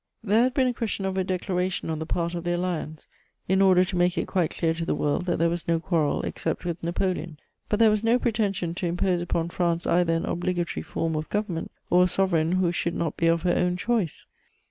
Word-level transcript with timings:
There 0.23 0.41
had 0.41 0.55
been 0.55 0.65
a 0.65 0.73
question 0.73 1.05
of 1.05 1.15
a 1.15 1.23
declaration 1.23 1.91
on 1.91 1.99
the 1.99 2.07
part 2.07 2.33
of 2.33 2.43
the 2.43 2.55
Alliance, 2.55 3.07
in 3.47 3.61
order 3.61 3.85
to 3.85 3.95
make 3.95 4.17
it 4.17 4.25
quite 4.27 4.49
clear 4.49 4.73
to 4.73 4.83
the 4.83 4.95
world 4.95 5.25
that 5.27 5.37
there 5.37 5.47
was 5.47 5.67
no 5.67 5.79
quarrel 5.79 6.23
except 6.23 6.65
with 6.65 6.83
Napoleon, 6.83 7.37
that 7.69 7.77
there 7.77 7.91
was 7.91 8.03
no 8.03 8.17
pretension 8.17 8.73
to 8.73 8.87
impose 8.87 9.21
upon 9.21 9.49
France 9.49 9.85
either 9.85 10.13
an 10.13 10.25
obligatory 10.25 10.81
form 10.81 11.15
of 11.15 11.29
government 11.29 11.71
or 11.91 12.05
a 12.05 12.07
sovereign 12.07 12.53
who 12.53 12.71
should 12.71 12.95
not 12.95 13.15
be 13.15 13.27
of 13.27 13.43
her 13.43 13.53
own 13.53 13.77
choice. 13.77 14.25